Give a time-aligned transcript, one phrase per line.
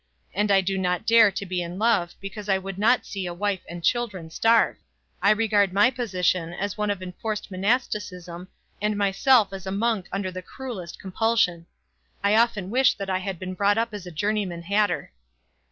[0.33, 3.35] And I do not dare to be in love because I would not see a
[3.35, 4.77] wife and children starve.
[5.21, 8.47] I regard my position as one of enforced monasticism,
[8.81, 11.67] and myself as a monk under the cruellest compulsion.
[12.23, 15.11] I often wish that I had been brought up as a journeyman hatter."